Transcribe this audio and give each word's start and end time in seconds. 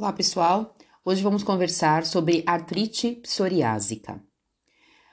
Olá, 0.00 0.12
pessoal. 0.12 0.76
Hoje 1.04 1.24
vamos 1.24 1.42
conversar 1.42 2.06
sobre 2.06 2.44
artrite 2.46 3.16
psoriásica. 3.16 4.22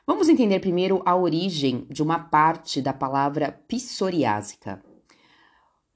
Vamos 0.06 0.30
entender 0.30 0.60
primeiro 0.60 1.02
a 1.08 1.16
origem 1.16 1.88
de 1.90 2.04
uma 2.04 2.20
parte 2.20 2.84
da 2.84 2.94
palavra 2.94 3.52
psoriásica. 3.68 4.86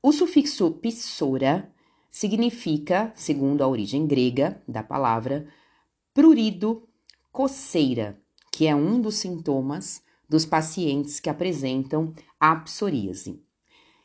O 0.01 0.11
sufixo 0.11 0.71
psora 0.71 1.71
significa, 2.09 3.13
segundo 3.15 3.63
a 3.63 3.67
origem 3.67 4.07
grega 4.07 4.59
da 4.67 4.81
palavra, 4.81 5.47
prurido, 6.11 6.89
coceira, 7.31 8.19
que 8.51 8.65
é 8.65 8.73
um 8.73 8.99
dos 8.99 9.17
sintomas 9.17 10.01
dos 10.27 10.47
pacientes 10.47 11.19
que 11.19 11.29
apresentam 11.29 12.11
a 12.39 12.55
psoríase. 12.55 13.39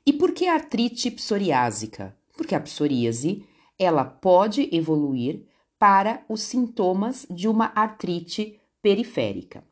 E 0.05 0.13
por 0.13 0.33
que 0.33 0.47
artrite 0.47 1.11
psoriásica? 1.11 2.15
Porque 2.37 2.55
a 2.55 2.61
psoríase 2.61 3.47
ela 3.79 4.05
pode 4.05 4.69
evoluir 4.75 5.45
para 5.79 6.25
os 6.29 6.43
sintomas 6.43 7.27
de 7.29 7.49
uma 7.49 7.73
artrite 7.75 8.59
periférica. 8.81 9.65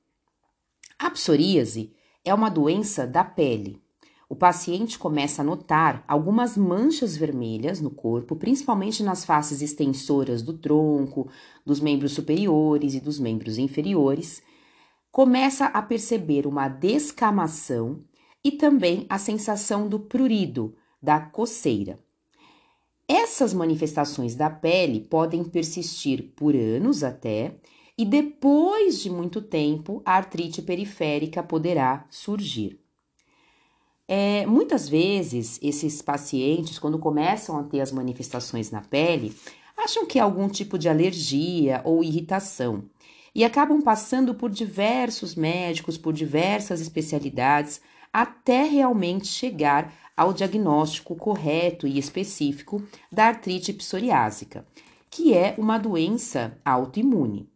A 0.98 1.10
psoríase 1.10 1.92
é 2.24 2.32
uma 2.32 2.48
doença 2.48 3.06
da 3.06 3.24
pele. 3.24 3.82
O 4.28 4.34
paciente 4.34 4.98
começa 4.98 5.42
a 5.42 5.44
notar 5.44 6.02
algumas 6.08 6.56
manchas 6.56 7.16
vermelhas 7.16 7.80
no 7.80 7.90
corpo, 7.90 8.34
principalmente 8.34 9.02
nas 9.02 9.24
faces 9.24 9.60
extensoras 9.60 10.40
do 10.40 10.56
tronco, 10.56 11.28
dos 11.66 11.80
membros 11.80 12.12
superiores 12.12 12.94
e 12.94 13.00
dos 13.00 13.20
membros 13.20 13.58
inferiores. 13.58 14.42
Começa 15.10 15.66
a 15.66 15.82
perceber 15.82 16.46
uma 16.46 16.68
descamação 16.68 18.02
e 18.42 18.52
também 18.52 19.04
a 19.08 19.18
sensação 19.18 19.86
do 19.86 20.00
prurido, 20.00 20.74
da 21.02 21.20
coceira. 21.20 21.98
Essas 23.14 23.52
manifestações 23.52 24.34
da 24.34 24.48
pele 24.48 24.98
podem 24.98 25.44
persistir 25.44 26.32
por 26.34 26.56
anos 26.56 27.04
até, 27.04 27.56
e 27.98 28.06
depois 28.06 29.02
de 29.02 29.10
muito 29.10 29.42
tempo, 29.42 30.00
a 30.02 30.14
artrite 30.14 30.62
periférica 30.62 31.42
poderá 31.42 32.06
surgir. 32.08 32.80
É, 34.08 34.46
muitas 34.46 34.88
vezes, 34.88 35.58
esses 35.62 36.00
pacientes, 36.00 36.78
quando 36.78 36.98
começam 36.98 37.58
a 37.58 37.64
ter 37.64 37.82
as 37.82 37.92
manifestações 37.92 38.70
na 38.70 38.80
pele, 38.80 39.36
acham 39.76 40.06
que 40.06 40.18
é 40.18 40.22
algum 40.22 40.48
tipo 40.48 40.78
de 40.78 40.88
alergia 40.88 41.82
ou 41.84 42.02
irritação 42.02 42.84
e 43.34 43.44
acabam 43.44 43.82
passando 43.82 44.34
por 44.34 44.48
diversos 44.48 45.34
médicos, 45.34 45.98
por 45.98 46.14
diversas 46.14 46.80
especialidades, 46.80 47.82
até 48.10 48.62
realmente 48.64 49.26
chegar 49.26 49.92
ao 50.16 50.32
diagnóstico 50.32 51.16
correto 51.16 51.86
e 51.86 51.98
específico 51.98 52.82
da 53.10 53.26
artrite 53.26 53.72
psoriásica, 53.72 54.66
que 55.10 55.34
é 55.34 55.54
uma 55.58 55.78
doença 55.78 56.58
autoimune. 56.64 57.50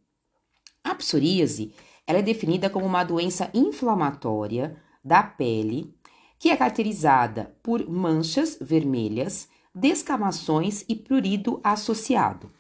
A 0.83 0.95
psoríase 0.95 1.75
ela 2.07 2.21
é 2.21 2.23
definida 2.23 2.71
como 2.71 2.87
uma 2.87 3.03
doença 3.03 3.51
inflamatória 3.53 4.77
da 5.05 5.23
pele 5.23 5.95
que 6.39 6.51
é 6.51 6.57
caracterizada 6.57 7.57
por 7.63 7.89
manchas 7.89 8.59
vermelhas, 8.61 9.49
descamações 9.75 10.85
e 10.89 10.95
prurido 10.95 11.61
associado. 11.65 12.51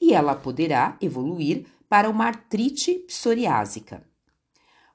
E 0.00 0.12
ela 0.12 0.34
poderá 0.34 0.96
evoluir 1.00 1.66
para 1.88 2.08
uma 2.08 2.26
artrite 2.26 2.94
psoriásica. 3.06 4.04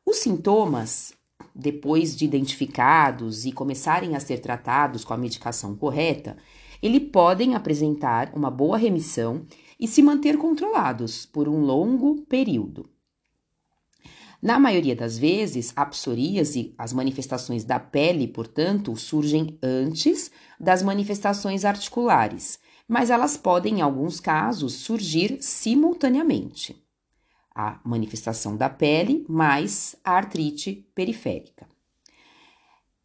Os 0.05 0.17
sintomas 0.17 1.13
depois 1.55 2.15
de 2.15 2.25
identificados 2.25 3.45
e 3.45 3.51
começarem 3.51 4.15
a 4.15 4.19
ser 4.19 4.39
tratados 4.39 5.05
com 5.05 5.13
a 5.13 5.17
medicação 5.17 5.73
correta, 5.73 6.35
eles 6.81 7.09
podem 7.09 7.55
apresentar 7.55 8.33
uma 8.35 8.51
boa 8.51 8.77
remissão 8.77 9.45
e 9.79 9.87
se 9.87 10.01
manter 10.01 10.37
controlados 10.37 11.25
por 11.25 11.47
um 11.47 11.61
longo 11.61 12.21
período. 12.23 12.89
Na 14.41 14.59
maioria 14.59 14.95
das 14.95 15.17
vezes, 15.17 15.71
a 15.75 15.85
psoríase, 15.85 16.75
as 16.77 16.91
manifestações 16.91 17.63
da 17.63 17.79
pele, 17.79 18.27
portanto, 18.27 18.95
surgem 18.95 19.57
antes 19.63 20.29
das 20.59 20.83
manifestações 20.83 21.63
articulares, 21.63 22.59
mas 22.87 23.09
elas 23.09 23.37
podem, 23.37 23.79
em 23.79 23.81
alguns 23.81 24.19
casos, 24.19 24.73
surgir 24.73 25.37
simultaneamente 25.41 26.84
a 27.55 27.79
manifestação 27.85 28.57
da 28.57 28.69
pele 28.69 29.25
mais 29.29 29.95
a 30.03 30.11
artrite 30.11 30.85
periférica. 30.93 31.65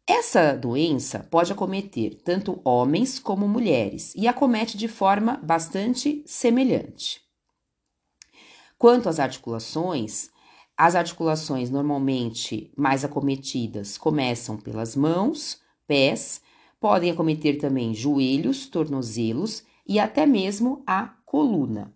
Essa 0.05 0.53
doença 0.57 1.25
pode 1.31 1.53
acometer 1.53 2.15
tanto 2.15 2.59
homens 2.65 3.17
como 3.17 3.47
mulheres 3.47 4.13
e 4.13 4.27
acomete 4.27 4.77
de 4.77 4.89
forma 4.89 5.39
bastante 5.41 6.21
semelhante. 6.25 7.21
Quanto 8.77 9.07
às 9.07 9.19
articulações, 9.19 10.29
as 10.75 10.95
articulações 10.95 11.69
normalmente 11.69 12.73
mais 12.75 13.05
acometidas 13.05 13.97
começam 13.97 14.57
pelas 14.57 14.95
mãos, 14.95 15.61
pés, 15.87 16.41
podem 16.79 17.11
acometer 17.11 17.59
também 17.59 17.93
joelhos, 17.93 18.67
tornozelos 18.67 19.63
e 19.87 19.99
até 19.99 20.25
mesmo 20.25 20.83
a 20.85 21.13
coluna. 21.25 21.93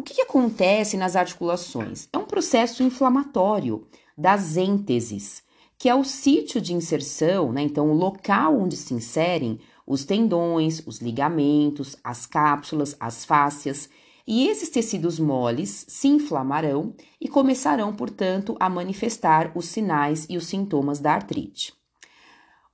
O 0.00 0.02
que, 0.02 0.14
que 0.14 0.22
acontece 0.22 0.96
nas 0.96 1.14
articulações? 1.14 2.08
É 2.10 2.16
um 2.16 2.24
processo 2.24 2.82
inflamatório 2.82 3.86
das 4.16 4.56
ênteses, 4.56 5.42
que 5.76 5.90
é 5.90 5.94
o 5.94 6.04
sítio 6.04 6.58
de 6.58 6.72
inserção, 6.72 7.52
né? 7.52 7.60
então 7.60 7.90
o 7.90 7.94
local 7.94 8.58
onde 8.58 8.78
se 8.78 8.94
inserem 8.94 9.60
os 9.86 10.06
tendões, 10.06 10.82
os 10.86 11.02
ligamentos, 11.02 11.96
as 12.02 12.24
cápsulas, 12.24 12.96
as 12.98 13.26
fáscias, 13.26 13.90
e 14.26 14.48
esses 14.48 14.70
tecidos 14.70 15.18
moles 15.18 15.84
se 15.86 16.08
inflamarão 16.08 16.94
e 17.20 17.28
começarão, 17.28 17.94
portanto, 17.94 18.56
a 18.58 18.70
manifestar 18.70 19.52
os 19.54 19.66
sinais 19.66 20.26
e 20.30 20.38
os 20.38 20.46
sintomas 20.46 20.98
da 20.98 21.12
artrite. 21.12 21.74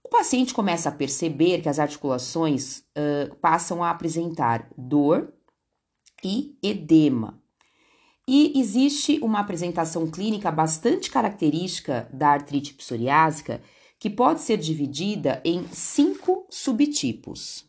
O 0.05 0.09
paciente 0.09 0.55
começa 0.55 0.91
a 0.91 0.93
perceber 0.93 1.61
que 1.61 1.69
as 1.69 1.81
articulações 1.81 2.85
uh, 2.97 3.35
passam 3.41 3.83
a 3.83 3.91
apresentar 3.91 4.71
dor, 4.79 5.33
e 6.23 6.57
edema. 6.63 7.41
E 8.29 8.59
existe 8.59 9.21
uma 9.23 9.41
apresentação 9.41 10.11
clínica 10.11 10.51
bastante 10.51 11.11
característica 11.11 12.09
da 12.13 12.31
artrite 12.31 12.75
psoriásica 12.75 13.63
que 13.99 14.11
pode 14.11 14.41
ser 14.41 14.59
dividida 14.59 15.41
em 15.45 15.67
cinco 15.69 16.47
subtipos. 16.51 17.65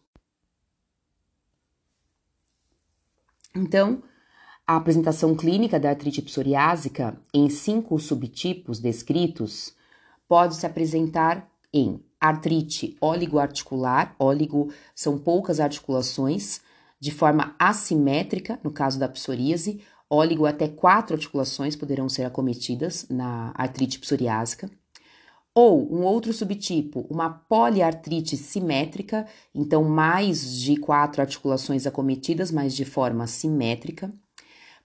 Então, 3.56 4.03
a 4.66 4.75
apresentação 4.75 5.35
clínica 5.35 5.79
da 5.79 5.90
artrite 5.90 6.22
psoriásica 6.22 7.19
em 7.34 7.50
cinco 7.50 7.97
subtipos 8.00 8.79
descritos 8.79 9.74
pode 10.28 10.56
se 10.56 10.66
apresentar 10.66 11.50
em 11.74 12.03
artrite 12.19 12.97
oligoarticular, 13.00 14.16
óligo 14.19 14.74
são 14.94 15.18
poucas 15.18 15.59
articulações, 15.59 16.62
de 17.00 17.12
forma 17.12 17.56
assimétrica, 17.59 18.59
no 18.63 18.72
caso 18.72 19.00
da 19.00 19.08
psoríase, 19.08 19.81
óligo 20.09 20.46
até 20.46 20.68
quatro 20.68 21.16
articulações 21.16 21.75
poderão 21.75 22.09
ser 22.09 22.24
acometidas 22.24 23.08
na 23.09 23.52
artrite 23.56 24.00
psoriásica. 24.00 24.69
Ou 25.53 25.91
um 25.91 26.03
outro 26.03 26.31
subtipo, 26.34 27.08
uma 27.09 27.30
poliartrite 27.30 28.38
simétrica, 28.38 29.25
então 29.56 29.84
mais 29.84 30.53
de 30.53 30.78
quatro 30.78 31.19
articulações 31.19 31.88
acometidas, 31.88 32.52
mas 32.52 32.75
de 32.75 32.85
forma 32.85 33.25
simétrica. 33.25 34.14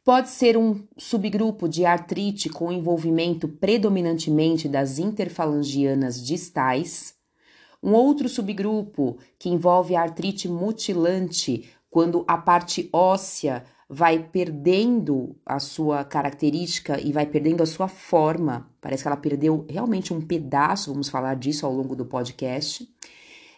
Pode 0.05 0.31
ser 0.31 0.56
um 0.56 0.83
subgrupo 0.99 1.69
de 1.69 1.84
artrite 1.84 2.49
com 2.49 2.73
envolvimento 2.73 3.47
predominantemente 3.47 4.69
das 4.69 4.99
interfalangianas 4.99 6.21
distais. 6.21 7.15
Um 7.83 7.93
outro 7.93 8.29
subgrupo 8.29 9.19
que 9.39 9.49
envolve 9.49 9.94
artrite 9.94 10.49
mutilante 10.49 11.71
quando 11.92 12.25
a 12.26 12.38
parte 12.38 12.88
óssea 12.90 13.64
vai 13.87 14.19
perdendo 14.19 15.37
a 15.44 15.58
sua 15.61 16.02
característica 16.02 16.99
e 16.99 17.12
vai 17.12 17.26
perdendo 17.26 17.62
a 17.62 17.67
sua 17.67 17.87
forma. 17.87 18.67
Parece 18.81 19.02
que 19.02 19.08
ela 19.08 19.17
perdeu 19.19 19.67
realmente 19.69 20.14
um 20.14 20.26
pedaço, 20.26 20.90
vamos 20.90 21.11
falar 21.11 21.37
disso 21.37 21.67
ao 21.67 21.72
longo 21.72 21.94
do 21.94 22.06
podcast. 22.06 22.88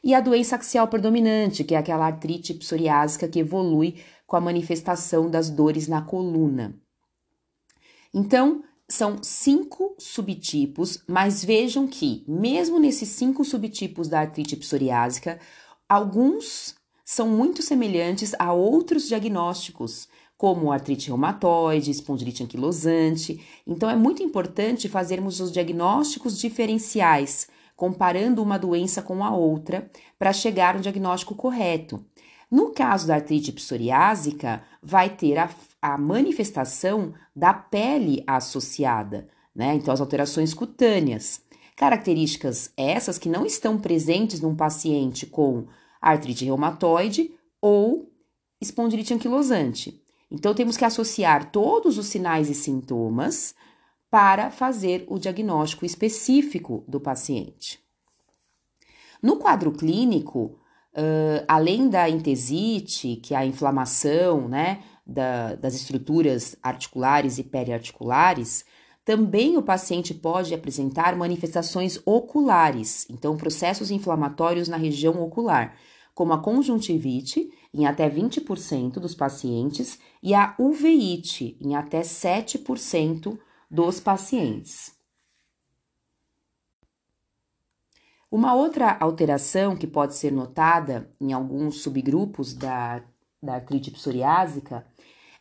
E 0.03 0.13
a 0.13 0.21
doença 0.21 0.57
axial 0.57 0.89
predominante, 0.89 1.63
que 1.63 1.77
é 1.77 1.79
aquela 1.79 2.07
artrite 2.07 2.53
psoriásica 2.55 3.29
que 3.29 3.39
evolui 3.39 4.03
com 4.27 4.35
a 4.35 4.41
manifestação 4.41 5.31
das 5.31 5.49
dores 5.49 5.87
na 5.87 6.03
coluna. 6.03 6.75
Então, 8.13 8.65
são 8.89 9.23
cinco 9.23 9.95
subtipos, 9.97 11.05
mas 11.07 11.45
vejam 11.45 11.87
que, 11.87 12.25
mesmo 12.27 12.81
nesses 12.81 13.11
cinco 13.11 13.45
subtipos 13.45 14.09
da 14.09 14.19
artrite 14.19 14.57
psoriásica, 14.57 15.39
alguns 15.89 16.75
são 17.05 17.29
muito 17.29 17.63
semelhantes 17.63 18.33
a 18.39 18.53
outros 18.53 19.07
diagnósticos, 19.07 20.09
como 20.37 20.73
artrite 20.73 21.09
reumatoide, 21.09 21.91
espondilite 21.91 22.43
anquilosante. 22.43 23.41
Então, 23.67 23.89
é 23.89 23.95
muito 23.95 24.23
importante 24.23 24.89
fazermos 24.89 25.39
os 25.41 25.53
diagnósticos 25.53 26.39
diferenciais, 26.39 27.49
comparando 27.77 28.43
uma 28.43 28.59
doença 28.59 29.03
com 29.03 29.23
a 29.23 29.35
outra, 29.35 29.91
para 30.19 30.33
chegar 30.33 30.75
ao 30.75 30.81
diagnóstico 30.81 31.35
correto. 31.35 32.05
No 32.51 32.71
caso 32.71 33.07
da 33.07 33.17
artrite 33.17 33.53
psoriásica, 33.53 34.63
vai 34.83 35.11
ter 35.11 35.39
a, 35.39 35.51
a 35.83 35.99
manifestação 35.99 37.13
da 37.35 37.53
pele 37.53 38.23
associada, 38.27 39.29
né? 39.55 39.75
Então, 39.75 39.93
as 39.93 40.01
alterações 40.01 40.55
cutâneas. 40.55 41.43
Características 41.77 42.73
essas 42.77 43.19
que 43.19 43.29
não 43.29 43.45
estão 43.45 43.77
presentes 43.79 44.41
num 44.41 44.55
paciente 44.55 45.27
com 45.27 45.67
artrite 46.13 46.45
reumatoide 46.45 47.33
ou 47.61 48.13
espondilite 48.61 49.15
anquilosante. 49.15 50.03
Então, 50.31 50.55
temos 50.55 50.77
que 50.77 50.85
associar 50.85 51.51
todos 51.51 51.99
os 51.99 52.07
sinais 52.07 52.51
e 52.51 52.55
sintomas 52.55 53.55
para 54.11 54.51
fazer 54.51 55.05
o 55.09 55.19
diagnóstico 55.19 55.85
específico 55.85 56.85
do 56.87 57.01
paciente. 57.01 57.81
No 59.23 59.37
quadro 59.37 59.73
clínico, 59.73 60.59
uh, 60.95 61.45
além 61.49 61.89
da 61.89 62.09
intesite, 62.09 63.17
que 63.17 63.35
é 63.35 63.39
a 63.39 63.47
inflamação 63.47 64.49
né, 64.49 64.83
da, 65.07 65.55
das 65.55 65.75
estruturas 65.75 66.57
articulares 66.63 67.39
e 67.39 67.43
periarticulares, 67.43 68.65
também 69.05 69.57
o 69.57 69.63
paciente 69.63 70.15
pode 70.15 70.55
apresentar 70.55 71.15
manifestações 71.15 72.01
oculares, 72.07 73.07
então 73.11 73.37
processos 73.37 73.91
inflamatórios 73.91 74.67
na 74.67 74.79
região 74.79 75.23
ocular, 75.23 75.77
como 76.15 76.33
a 76.33 76.39
conjuntivite, 76.39 77.51
em 77.73 77.87
até 77.87 78.09
20% 78.09 78.93
dos 79.01 79.15
pacientes, 79.15 79.99
e 80.23 80.33
a 80.35 80.55
uveíte, 80.59 81.59
em 81.61 81.75
até 81.75 82.03
7% 82.03 83.37
dos 83.71 83.99
pacientes. 83.99 84.95
Uma 88.31 88.55
outra 88.55 88.97
alteração 88.99 89.77
que 89.77 89.87
pode 89.87 90.15
ser 90.15 90.33
notada 90.33 91.09
em 91.21 91.33
alguns 91.33 91.83
subgrupos 91.83 92.53
da, 92.55 93.03
da 93.43 93.55
artrite 93.55 93.91
psoriásica 93.91 94.87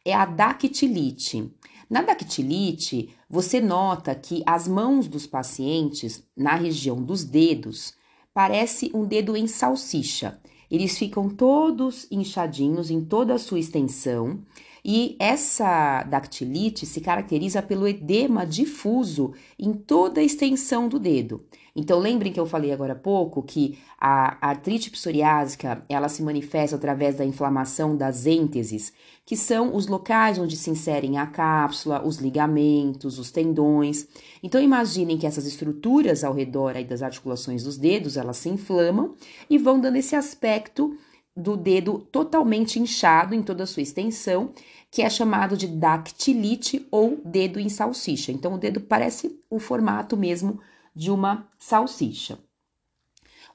é 0.05 0.13
a 0.13 0.25
dactilite. 0.25 1.51
Na 1.89 2.01
dactilite, 2.01 3.15
você 3.29 3.59
nota 3.61 4.13
que 4.13 4.43
as 4.45 4.67
mãos 4.67 5.07
dos 5.07 5.25
pacientes 5.25 6.23
na 6.35 6.55
região 6.55 7.01
dos 7.01 7.23
dedos 7.23 7.93
parece 8.33 8.91
um 8.93 9.05
dedo 9.05 9.35
em 9.35 9.47
salsicha. 9.47 10.39
Eles 10.73 10.97
ficam 10.97 11.29
todos 11.29 12.07
inchadinhos 12.09 12.89
em 12.89 12.99
toda 12.99 13.35
a 13.35 13.37
sua 13.37 13.59
extensão 13.59 14.39
e 14.83 15.15
essa 15.19 16.01
dactilite 16.01 16.87
se 16.87 16.99
caracteriza 16.99 17.61
pelo 17.61 17.87
edema 17.87 18.43
difuso 18.43 19.33
em 19.59 19.71
toda 19.71 20.19
a 20.19 20.23
extensão 20.23 20.89
do 20.89 20.97
dedo. 20.97 21.45
Então, 21.75 21.97
lembrem 21.97 22.31
que 22.31 22.39
eu 22.39 22.45
falei 22.45 22.71
agora 22.71 22.93
há 22.93 22.95
pouco 22.95 23.41
que 23.41 23.79
a 23.99 24.37
artrite 24.47 24.91
psoriásica, 24.91 25.83
ela 25.89 26.07
se 26.07 26.21
manifesta 26.21 26.75
através 26.75 27.15
da 27.15 27.25
inflamação 27.25 27.97
das 27.97 28.27
ênteses, 28.27 28.93
que 29.25 29.35
são 29.35 29.75
os 29.75 29.87
locais 29.87 30.37
onde 30.37 30.55
se 30.55 30.69
inserem 30.69 31.17
a 31.17 31.25
cápsula, 31.25 32.05
os 32.05 32.17
ligamentos, 32.17 33.17
os 33.17 33.31
tendões. 33.31 34.07
Então, 34.43 34.61
imaginem 34.61 35.17
que 35.17 35.25
essas 35.25 35.47
estruturas 35.47 36.23
ao 36.23 36.33
redor 36.33 36.75
das 36.83 37.01
articulações 37.01 37.63
dos 37.63 37.75
dedos, 37.75 38.17
elas 38.17 38.37
se 38.37 38.49
inflamam 38.49 39.15
e 39.49 39.57
vão 39.57 39.79
dando 39.79 39.95
esse 39.95 40.15
aspecto 40.15 40.95
do 41.35 41.57
dedo 41.57 41.97
totalmente 42.11 42.79
inchado 42.79 43.33
em 43.33 43.41
toda 43.41 43.63
a 43.63 43.67
sua 43.67 43.81
extensão, 43.81 44.51
que 44.91 45.01
é 45.01 45.09
chamado 45.09 45.57
de 45.57 45.65
dactilite 45.65 46.85
ou 46.91 47.19
dedo 47.25 47.59
em 47.59 47.67
salsicha. 47.67 48.31
Então, 48.31 48.53
o 48.53 48.57
dedo 48.59 48.79
parece 48.79 49.39
o 49.49 49.57
formato 49.57 50.15
mesmo 50.15 50.59
de 50.95 51.12
uma 51.12 51.48
salsicha. 51.57 52.40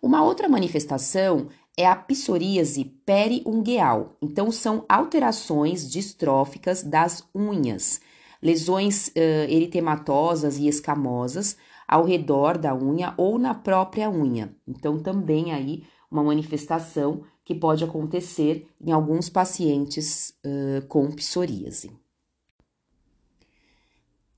Uma 0.01 0.23
outra 0.23 0.49
manifestação 0.49 1.49
é 1.77 1.87
a 1.87 1.95
psoríase 1.95 2.85
periungueal. 2.85 4.17
Então, 4.21 4.51
são 4.51 4.85
alterações 4.89 5.91
distróficas 5.91 6.83
das 6.83 7.25
unhas, 7.35 8.01
lesões 8.43 9.09
uh, 9.09 9.13
eritematosas 9.49 10.59
e 10.59 10.67
escamosas 10.67 11.57
ao 11.87 12.05
redor 12.05 12.59
da 12.59 12.75
unha 12.75 13.15
ou 13.17 13.39
na 13.39 13.55
própria 13.55 14.11
unha. 14.11 14.55
Então, 14.67 14.99
também 14.99 15.53
aí 15.53 15.85
uma 16.11 16.23
manifestação 16.23 17.23
que 17.45 17.55
pode 17.55 17.85
acontecer 17.85 18.69
em 18.81 18.93
alguns 18.93 19.29
pacientes 19.29 20.35
uh, 20.45 20.87
com 20.87 21.11
psoríase. 21.13 21.91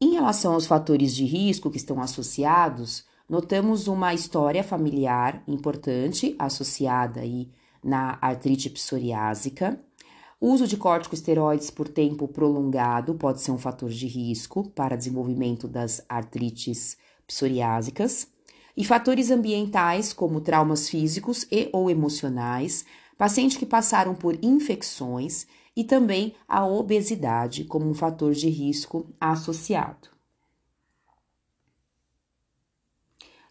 Em 0.02 0.12
relação 0.12 0.54
aos 0.54 0.64
fatores 0.64 1.14
de 1.14 1.26
risco 1.26 1.70
que 1.70 1.76
estão 1.76 2.00
associados, 2.00 3.04
notamos 3.28 3.86
uma 3.86 4.14
história 4.14 4.64
familiar 4.64 5.42
importante 5.46 6.34
associada 6.38 7.20
aí 7.20 7.50
na 7.84 8.16
artrite 8.18 8.70
psoriásica. 8.70 9.78
O 10.40 10.52
uso 10.52 10.66
de 10.66 10.78
corticosteroides 10.78 11.68
por 11.68 11.86
tempo 11.86 12.26
prolongado 12.26 13.12
pode 13.12 13.42
ser 13.42 13.50
um 13.50 13.58
fator 13.58 13.90
de 13.90 14.06
risco 14.06 14.70
para 14.70 14.96
desenvolvimento 14.96 15.68
das 15.68 16.02
artrites 16.08 16.96
psoriásicas. 17.26 18.26
E 18.74 18.82
fatores 18.86 19.30
ambientais, 19.30 20.14
como 20.14 20.40
traumas 20.40 20.88
físicos 20.88 21.46
e 21.52 21.68
ou 21.74 21.90
emocionais, 21.90 22.86
pacientes 23.18 23.58
que 23.58 23.66
passaram 23.66 24.14
por 24.14 24.38
infecções 24.42 25.46
e 25.76 25.84
também 25.84 26.34
a 26.46 26.66
obesidade 26.66 27.64
como 27.64 27.88
um 27.88 27.94
fator 27.94 28.32
de 28.32 28.48
risco 28.48 29.06
associado. 29.20 30.08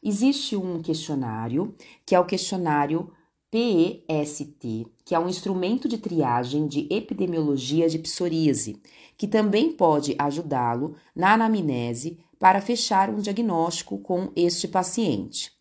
Existe 0.02 0.56
um 0.56 0.82
questionário, 0.82 1.76
que 2.06 2.16
é 2.16 2.20
o 2.20 2.26
questionário 2.26 3.12
PEST, 3.52 4.86
que 5.04 5.16
é 5.16 5.20
um 5.20 5.28
instrumento 5.28 5.90
de 5.90 5.98
triagem 5.98 6.68
de 6.68 6.88
epidemiologia 6.90 7.90
de 7.90 8.00
psoríase, 8.00 8.82
que 9.18 9.28
também 9.28 9.74
pode 9.74 10.16
ajudá-lo 10.18 10.96
na 11.16 11.34
anamnese 11.34 12.20
para 12.38 12.62
fechar 12.62 13.10
um 13.10 13.18
diagnóstico 13.18 13.98
com 13.98 14.32
este 14.36 14.68
paciente. 14.68 15.52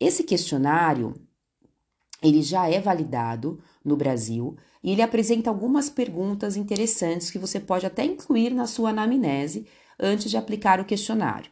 Esse 0.00 0.24
questionário 0.24 1.14
ele 2.22 2.40
já 2.40 2.70
é 2.70 2.80
validado 2.80 3.60
no 3.84 3.96
Brasil 3.96 4.56
e 4.82 4.90
ele 4.90 5.02
apresenta 5.02 5.48
algumas 5.48 5.88
perguntas 5.88 6.56
interessantes 6.56 7.30
que 7.30 7.38
você 7.38 7.60
pode 7.60 7.86
até 7.86 8.04
incluir 8.04 8.52
na 8.52 8.66
sua 8.66 8.90
anamnese 8.90 9.66
antes 9.98 10.30
de 10.30 10.36
aplicar 10.36 10.80
o 10.80 10.84
questionário. 10.84 11.50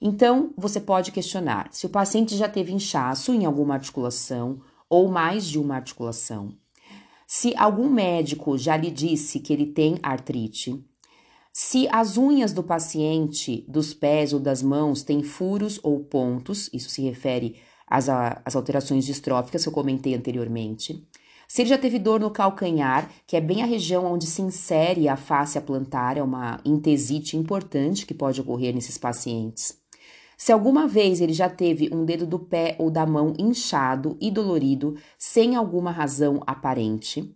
Então, 0.00 0.54
você 0.56 0.80
pode 0.80 1.12
questionar 1.12 1.68
se 1.72 1.84
o 1.84 1.90
paciente 1.90 2.36
já 2.36 2.48
teve 2.48 2.72
inchaço 2.72 3.32
em 3.32 3.44
alguma 3.44 3.74
articulação 3.74 4.60
ou 4.88 5.08
mais 5.08 5.44
de 5.44 5.58
uma 5.58 5.76
articulação, 5.76 6.54
se 7.26 7.54
algum 7.56 7.88
médico 7.88 8.58
já 8.58 8.76
lhe 8.76 8.90
disse 8.90 9.38
que 9.38 9.52
ele 9.52 9.66
tem 9.66 9.98
artrite, 10.02 10.84
se 11.52 11.86
as 11.88 12.16
unhas 12.16 12.52
do 12.52 12.62
paciente, 12.62 13.64
dos 13.68 13.92
pés 13.92 14.32
ou 14.32 14.40
das 14.40 14.62
mãos 14.62 15.02
têm 15.02 15.22
furos 15.22 15.78
ou 15.82 16.00
pontos, 16.00 16.70
isso 16.72 16.90
se 16.90 17.02
refere 17.02 17.56
às, 17.86 18.08
às 18.08 18.56
alterações 18.56 19.04
distróficas 19.04 19.62
que 19.62 19.68
eu 19.68 19.72
comentei 19.72 20.14
anteriormente, 20.14 21.06
se 21.50 21.62
ele 21.62 21.68
já 21.68 21.76
teve 21.76 21.98
dor 21.98 22.20
no 22.20 22.30
calcanhar, 22.30 23.10
que 23.26 23.36
é 23.36 23.40
bem 23.40 23.60
a 23.60 23.66
região 23.66 24.04
onde 24.04 24.24
se 24.24 24.40
insere 24.40 25.08
a 25.08 25.16
face 25.16 25.60
plantar, 25.60 26.16
é 26.16 26.22
uma 26.22 26.60
intesite 26.64 27.36
importante 27.36 28.06
que 28.06 28.14
pode 28.14 28.40
ocorrer 28.40 28.72
nesses 28.72 28.96
pacientes. 28.96 29.76
Se 30.38 30.52
alguma 30.52 30.86
vez 30.86 31.20
ele 31.20 31.32
já 31.32 31.48
teve 31.48 31.90
um 31.92 32.04
dedo 32.04 32.24
do 32.24 32.38
pé 32.38 32.76
ou 32.78 32.88
da 32.88 33.04
mão 33.04 33.34
inchado 33.36 34.16
e 34.20 34.30
dolorido 34.30 34.96
sem 35.18 35.56
alguma 35.56 35.90
razão 35.90 36.40
aparente. 36.46 37.34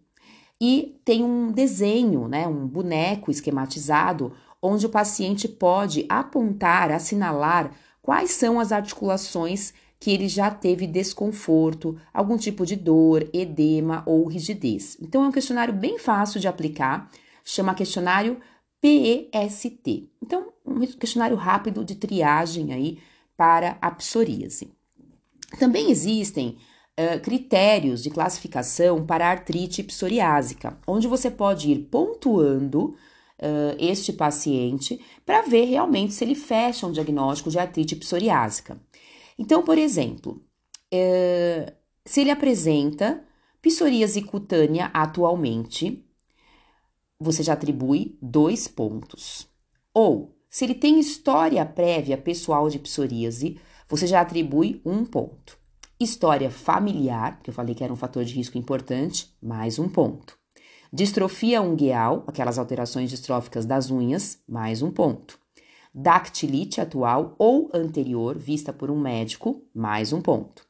E 0.60 0.96
tem 1.04 1.24
um 1.24 1.50
desenho, 1.50 2.28
né, 2.28 2.46
um 2.46 2.68
boneco 2.68 3.32
esquematizado, 3.32 4.32
onde 4.62 4.86
o 4.86 4.90
paciente 4.90 5.48
pode 5.48 6.06
apontar, 6.08 6.92
assinalar 6.92 7.72
quais 8.00 8.30
são 8.30 8.60
as 8.60 8.70
articulações 8.70 9.74
que 10.04 10.10
ele 10.10 10.28
já 10.28 10.50
teve 10.50 10.86
desconforto, 10.86 11.98
algum 12.12 12.36
tipo 12.36 12.66
de 12.66 12.76
dor, 12.76 13.26
edema 13.32 14.02
ou 14.04 14.26
rigidez. 14.26 14.98
Então 15.00 15.24
é 15.24 15.28
um 15.28 15.32
questionário 15.32 15.72
bem 15.72 15.98
fácil 15.98 16.38
de 16.38 16.46
aplicar, 16.46 17.10
chama 17.42 17.74
questionário 17.74 18.38
PEST. 18.82 20.10
Então, 20.22 20.52
um 20.62 20.78
questionário 20.80 21.38
rápido 21.38 21.82
de 21.82 21.94
triagem 21.94 22.74
aí 22.74 22.98
para 23.34 23.78
a 23.80 23.90
psoríase. 23.92 24.70
Também 25.58 25.90
existem 25.90 26.58
uh, 27.00 27.18
critérios 27.20 28.02
de 28.02 28.10
classificação 28.10 29.06
para 29.06 29.30
artrite 29.30 29.82
psoriásica, 29.82 30.76
onde 30.86 31.08
você 31.08 31.30
pode 31.30 31.72
ir 31.72 31.78
pontuando 31.90 32.88
uh, 32.88 33.74
este 33.78 34.12
paciente 34.12 35.00
para 35.24 35.40
ver 35.40 35.64
realmente 35.64 36.12
se 36.12 36.22
ele 36.22 36.34
fecha 36.34 36.86
um 36.86 36.92
diagnóstico 36.92 37.48
de 37.48 37.58
artrite 37.58 37.96
psoriásica. 37.96 38.78
Então, 39.38 39.62
por 39.62 39.78
exemplo, 39.78 40.44
é, 40.92 41.74
se 42.04 42.20
ele 42.20 42.30
apresenta 42.30 43.24
psoríase 43.60 44.22
cutânea 44.22 44.90
atualmente, 44.92 46.04
você 47.18 47.42
já 47.42 47.54
atribui 47.54 48.18
dois 48.20 48.68
pontos. 48.68 49.48
Ou, 49.92 50.36
se 50.50 50.64
ele 50.64 50.74
tem 50.74 51.00
história 51.00 51.64
prévia 51.64 52.18
pessoal 52.18 52.68
de 52.68 52.78
psoríase, 52.78 53.58
você 53.88 54.06
já 54.06 54.20
atribui 54.20 54.80
um 54.84 55.04
ponto. 55.04 55.58
História 55.98 56.50
familiar, 56.50 57.40
que 57.42 57.50
eu 57.50 57.54
falei 57.54 57.74
que 57.74 57.82
era 57.82 57.92
um 57.92 57.96
fator 57.96 58.24
de 58.24 58.34
risco 58.34 58.58
importante, 58.58 59.34
mais 59.42 59.78
um 59.78 59.88
ponto. 59.88 60.36
Distrofia 60.92 61.62
ungueal, 61.62 62.22
aquelas 62.26 62.58
alterações 62.58 63.10
distróficas 63.10 63.64
das 63.64 63.90
unhas, 63.90 64.38
mais 64.46 64.82
um 64.82 64.90
ponto. 64.90 65.38
Dactilite 65.94 66.80
atual 66.80 67.36
ou 67.38 67.70
anterior, 67.72 68.36
vista 68.36 68.72
por 68.72 68.90
um 68.90 68.98
médico, 68.98 69.62
mais 69.72 70.12
um 70.12 70.20
ponto. 70.20 70.66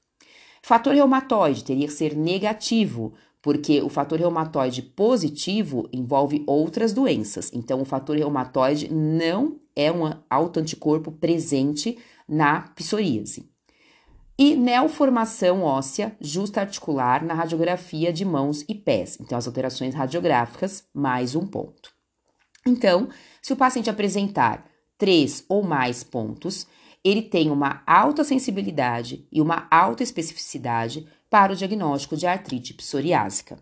Fator 0.63 0.95
reumatoide 0.95 1.65
teria 1.65 1.87
que 1.87 1.93
ser 1.93 2.15
negativo, 2.15 3.15
porque 3.41 3.81
o 3.81 3.89
fator 3.89 4.19
reumatoide 4.19 4.83
positivo 4.83 5.89
envolve 5.93 6.43
outras 6.47 6.93
doenças. 6.93 7.51
Então, 7.55 7.81
o 7.81 7.85
fator 7.85 8.17
reumatoide 8.17 8.93
não 8.93 9.61
é 9.75 9.91
um 9.91 10.11
autoanticorpo 10.29 11.11
presente 11.11 11.99
na 12.29 12.63
psoríase. 12.75 13.51
E 14.39 14.57
neoformação 14.57 15.63
óssea 15.63 16.17
justa 16.21 16.61
articular 16.61 17.25
na 17.25 17.35
radiografia 17.35 18.13
de 18.13 18.25
mãos 18.25 18.65
e 18.69 18.75
pés. 18.75 19.17
Então, 19.21 19.39
as 19.39 19.47
alterações 19.47 19.95
radiográficas, 19.95 20.85
mais 20.93 21.35
um 21.35 21.47
ponto. 21.47 21.93
Então, 22.67 23.09
se 23.41 23.53
o 23.53 23.57
paciente 23.57 23.89
apresentar 23.89 24.74
três 24.99 25.45
ou 25.49 25.63
mais 25.63 26.03
pontos, 26.03 26.67
ele 27.03 27.23
tem 27.23 27.51
uma 27.51 27.83
alta 27.87 28.25
sensibilidade 28.25 29.27
e 29.31 29.41
uma 29.41 29.67
alta 29.71 30.03
especificidade 30.03 31.07
para 31.29 31.53
o 31.53 31.57
diagnóstico 31.57 32.17
de 32.17 32.27
artrite 32.27 32.73
psoriásica. 32.73 33.59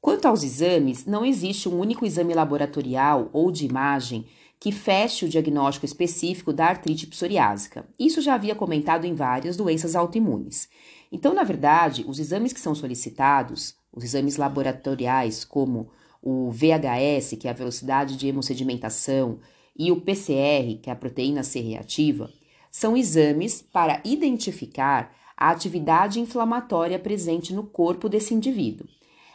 Quanto 0.00 0.26
aos 0.26 0.42
exames, 0.42 1.04
não 1.04 1.24
existe 1.24 1.68
um 1.68 1.78
único 1.78 2.06
exame 2.06 2.32
laboratorial 2.32 3.28
ou 3.32 3.50
de 3.50 3.66
imagem 3.66 4.26
que 4.60 4.72
feche 4.72 5.24
o 5.24 5.28
diagnóstico 5.28 5.84
específico 5.84 6.52
da 6.52 6.66
artrite 6.66 7.06
psoriásica. 7.06 7.86
Isso 7.98 8.20
já 8.20 8.34
havia 8.34 8.54
comentado 8.54 9.04
em 9.04 9.14
várias 9.14 9.56
doenças 9.56 9.94
autoimunes. 9.94 10.68
Então, 11.12 11.34
na 11.34 11.44
verdade, 11.44 12.04
os 12.08 12.18
exames 12.18 12.52
que 12.52 12.60
são 12.60 12.74
solicitados, 12.74 13.76
os 13.92 14.04
exames 14.04 14.36
laboratoriais, 14.36 15.44
como 15.44 15.90
o 16.30 16.50
VHS, 16.50 17.38
que 17.40 17.48
é 17.48 17.50
a 17.50 17.54
velocidade 17.54 18.14
de 18.14 18.28
hemossedimentação, 18.28 19.38
e 19.74 19.90
o 19.90 19.98
PCR, 19.98 20.78
que 20.82 20.90
é 20.90 20.92
a 20.92 20.96
proteína 20.96 21.42
C 21.42 21.60
reativa, 21.60 22.30
são 22.70 22.94
exames 22.94 23.62
para 23.62 24.02
identificar 24.04 25.10
a 25.34 25.50
atividade 25.50 26.20
inflamatória 26.20 26.98
presente 26.98 27.54
no 27.54 27.62
corpo 27.62 28.10
desse 28.10 28.34
indivíduo. 28.34 28.86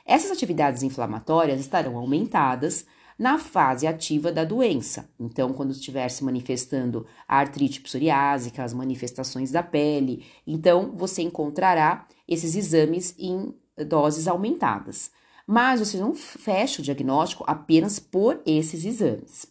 Essas 0.06 0.30
atividades 0.30 0.84
inflamatórias 0.84 1.60
estarão 1.60 1.98
aumentadas 1.98 2.86
na 3.18 3.40
fase 3.40 3.88
ativa 3.88 4.32
da 4.32 4.44
doença. 4.44 5.10
Então, 5.20 5.52
quando 5.52 5.72
estiver 5.72 6.10
se 6.10 6.24
manifestando 6.24 7.08
a 7.28 7.38
artrite 7.38 7.82
psoriásica, 7.82 8.64
as 8.64 8.74
manifestações 8.74 9.50
da 9.50 9.64
pele, 9.64 10.26
então 10.46 10.92
você 10.96 11.24
encontrará 11.24 12.06
esses 12.28 12.56
exames 12.56 13.16
em 13.18 13.56
doses 13.88 14.28
aumentadas. 14.28 15.10
Mas 15.48 15.80
você 15.80 15.98
não 15.98 16.14
fecha 16.14 16.82
o 16.82 16.84
diagnóstico 16.84 17.44
apenas 17.48 18.00
por 18.00 18.42
esses 18.46 18.86
exames. 18.86 19.46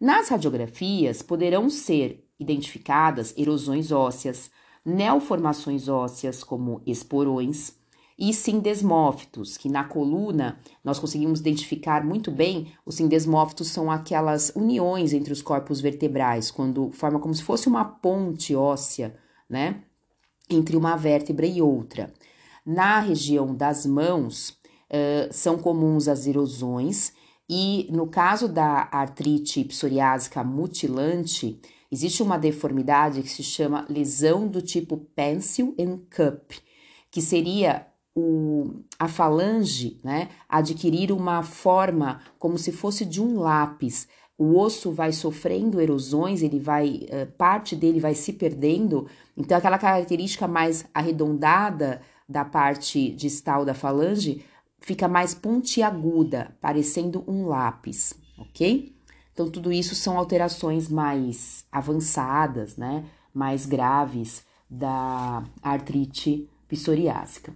Nas 0.00 0.28
radiografias 0.28 1.22
poderão 1.22 1.68
ser 1.70 2.26
identificadas 2.38 3.34
erosões 3.36 3.92
ósseas, 3.92 4.50
neoformações 4.84 5.88
ósseas 5.88 6.44
como 6.44 6.82
esporões, 6.86 7.76
e 8.18 8.32
sindesmófitos, 8.32 9.56
que 9.56 9.68
na 9.68 9.84
coluna 9.84 10.58
nós 10.82 10.98
conseguimos 10.98 11.40
identificar 11.40 12.04
muito 12.04 12.30
bem. 12.30 12.72
Os 12.84 12.94
sindesmófitos 12.94 13.68
são 13.68 13.90
aquelas 13.90 14.50
uniões 14.56 15.12
entre 15.12 15.32
os 15.32 15.42
corpos 15.42 15.80
vertebrais, 15.80 16.50
quando 16.50 16.90
forma 16.92 17.20
como 17.20 17.34
se 17.34 17.42
fosse 17.42 17.68
uma 17.68 17.84
ponte 17.84 18.54
óssea, 18.54 19.14
né, 19.48 19.82
entre 20.48 20.76
uma 20.76 20.96
vértebra 20.96 21.46
e 21.46 21.60
outra. 21.60 22.12
Na 22.64 23.00
região 23.00 23.54
das 23.54 23.84
mãos, 23.84 24.56
são 25.30 25.58
comuns 25.58 26.08
as 26.08 26.26
erosões, 26.26 27.12
e 27.48 27.88
no 27.92 28.08
caso 28.08 28.48
da 28.48 28.88
artrite 28.90 29.64
psoriásica 29.64 30.42
mutilante, 30.42 31.60
existe 31.90 32.22
uma 32.22 32.36
deformidade 32.36 33.22
que 33.22 33.28
se 33.28 33.42
chama 33.42 33.86
lesão 33.88 34.48
do 34.48 34.60
tipo 34.60 34.96
pencil 35.14 35.74
and 35.78 36.00
cup, 36.10 36.52
que 37.10 37.22
seria 37.22 37.86
o, 38.16 38.82
a 38.98 39.06
falange 39.06 40.00
né, 40.02 40.28
adquirir 40.48 41.12
uma 41.12 41.42
forma 41.42 42.20
como 42.38 42.58
se 42.58 42.72
fosse 42.72 43.04
de 43.04 43.22
um 43.22 43.38
lápis. 43.38 44.08
O 44.38 44.58
osso 44.58 44.90
vai 44.90 45.12
sofrendo 45.12 45.80
erosões, 45.80 46.42
ele 46.42 46.58
vai, 46.58 47.06
parte 47.38 47.76
dele 47.76 48.00
vai 48.00 48.14
se 48.14 48.32
perdendo. 48.32 49.06
Então, 49.36 49.56
aquela 49.56 49.78
característica 49.78 50.46
mais 50.48 50.84
arredondada 50.92 52.02
da 52.28 52.44
parte 52.44 53.10
distal 53.12 53.64
da 53.64 53.72
falange 53.72 54.44
fica 54.86 55.08
mais 55.08 55.34
pontiaguda, 55.34 56.56
parecendo 56.60 57.24
um 57.26 57.48
lápis, 57.48 58.14
ok? 58.38 58.94
Então, 59.32 59.50
tudo 59.50 59.72
isso 59.72 59.96
são 59.96 60.16
alterações 60.16 60.88
mais 60.88 61.66
avançadas, 61.72 62.76
né? 62.76 63.04
Mais 63.34 63.66
graves 63.66 64.44
da 64.70 65.42
artrite 65.60 66.48
psoriásica. 66.68 67.52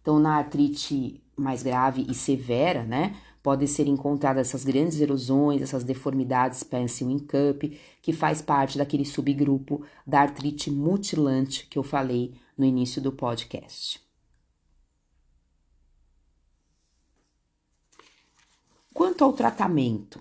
Então, 0.00 0.18
na 0.18 0.38
artrite 0.38 1.22
mais 1.36 1.62
grave 1.62 2.04
e 2.08 2.14
severa, 2.14 2.82
né, 2.82 3.14
podem 3.40 3.68
ser 3.68 3.86
encontradas 3.86 4.48
essas 4.48 4.64
grandes 4.64 5.00
erosões, 5.00 5.62
essas 5.62 5.84
deformidades 5.84 6.64
pencil 6.64 7.12
in 7.12 7.20
cup, 7.20 7.62
que 8.02 8.12
faz 8.12 8.42
parte 8.42 8.76
daquele 8.76 9.04
subgrupo 9.04 9.84
da 10.04 10.22
artrite 10.22 10.68
mutilante 10.68 11.64
que 11.70 11.78
eu 11.78 11.84
falei 11.84 12.34
no 12.58 12.64
início 12.64 13.00
do 13.00 13.12
podcast. 13.12 14.01
Quanto 18.92 19.24
ao 19.24 19.32
tratamento, 19.32 20.20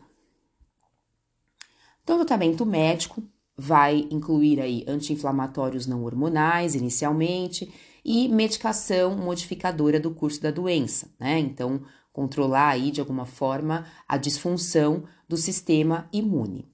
então, 2.03 2.19
o 2.19 2.25
tratamento 2.25 2.65
médico 2.65 3.23
vai 3.55 4.07
incluir 4.09 4.59
aí 4.59 4.83
anti-inflamatórios 4.87 5.85
não 5.85 6.03
hormonais 6.03 6.73
inicialmente 6.73 7.71
e 8.03 8.27
medicação 8.27 9.15
modificadora 9.15 9.99
do 9.99 10.11
curso 10.11 10.41
da 10.41 10.49
doença, 10.49 11.13
né? 11.19 11.39
Então, 11.39 11.83
controlar 12.11 12.69
aí 12.69 12.91
de 12.91 12.99
alguma 12.99 13.25
forma 13.25 13.85
a 14.07 14.17
disfunção 14.17 15.03
do 15.27 15.37
sistema 15.37 16.09
imune. 16.11 16.67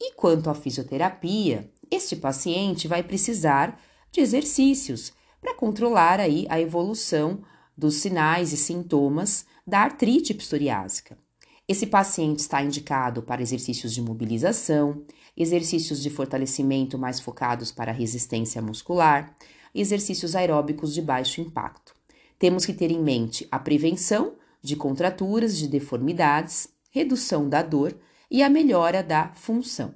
E 0.00 0.12
quanto 0.14 0.48
à 0.48 0.54
fisioterapia, 0.54 1.70
este 1.90 2.16
paciente 2.16 2.86
vai 2.86 3.02
precisar 3.02 3.80
de 4.10 4.20
exercícios 4.20 5.12
para 5.40 5.54
controlar 5.54 6.20
aí 6.20 6.46
a 6.48 6.60
evolução 6.60 7.42
dos 7.76 7.96
sinais 7.96 8.52
e 8.52 8.56
sintomas 8.56 9.46
da 9.66 9.80
artrite 9.80 10.32
psoriásica. 10.34 11.18
Esse 11.66 11.86
paciente 11.86 12.40
está 12.40 12.62
indicado 12.62 13.22
para 13.22 13.40
exercícios 13.40 13.94
de 13.94 14.02
mobilização, 14.02 15.02
exercícios 15.36 16.02
de 16.02 16.10
fortalecimento 16.10 16.98
mais 16.98 17.20
focados 17.20 17.72
para 17.72 17.90
resistência 17.90 18.60
muscular, 18.60 19.34
exercícios 19.74 20.36
aeróbicos 20.36 20.92
de 20.92 21.00
baixo 21.00 21.40
impacto. 21.40 21.94
Temos 22.38 22.66
que 22.66 22.74
ter 22.74 22.90
em 22.90 23.02
mente 23.02 23.48
a 23.50 23.58
prevenção 23.58 24.34
de 24.62 24.76
contraturas, 24.76 25.56
de 25.56 25.66
deformidades, 25.66 26.68
redução 26.90 27.48
da 27.48 27.62
dor 27.62 27.96
e 28.30 28.42
a 28.42 28.48
melhora 28.48 29.02
da 29.02 29.32
função. 29.34 29.94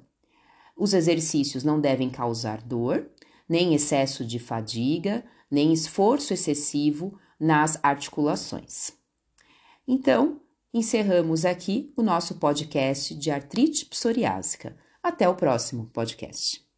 Os 0.75 0.93
exercícios 0.93 1.63
não 1.63 1.79
devem 1.79 2.09
causar 2.09 2.61
dor, 2.61 3.09
nem 3.47 3.73
excesso 3.73 4.25
de 4.25 4.39
fadiga, 4.39 5.23
nem 5.51 5.73
esforço 5.73 6.33
excessivo 6.33 7.17
nas 7.39 7.79
articulações. 7.81 8.91
Então, 9.87 10.41
encerramos 10.73 11.45
aqui 11.45 11.93
o 11.95 12.03
nosso 12.03 12.35
podcast 12.35 13.15
de 13.15 13.31
artrite 13.31 13.85
psoriásica. 13.85 14.75
Até 15.01 15.27
o 15.27 15.35
próximo 15.35 15.87
podcast. 15.87 16.68